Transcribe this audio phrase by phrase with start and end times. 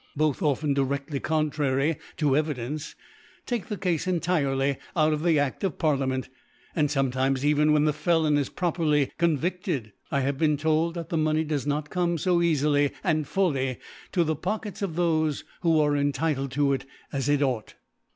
[0.15, 2.95] both often direftly contrary to Evidence,
[3.45, 7.43] take the Cafe entirely out of the A£t of Parli^^nen t \ and fom etimes
[7.45, 11.09] even i ^59) even when the Felon is properly convided^ I have been told that
[11.09, 13.77] the Money does not come fo eafily and fully
[14.11, 17.75] to the Pockets of thofe who are entitled to it as it ought.